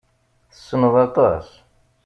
Tessneḍ 0.51 0.95
aṭas. 1.05 1.47